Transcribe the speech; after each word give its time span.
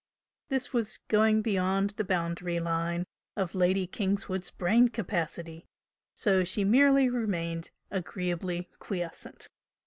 This 0.49 0.73
was 0.73 0.97
going 1.09 1.43
beyond 1.43 1.91
the 1.91 2.03
boundary 2.03 2.59
line 2.59 3.05
of 3.35 3.53
Lady 3.53 3.85
Kingswood's 3.85 4.49
brain 4.49 4.87
capacity, 4.87 5.67
so 6.15 6.43
she 6.43 6.63
merely 6.63 7.07
remained 7.07 7.69
agreeably 7.91 8.67
quiescent. 8.79 9.47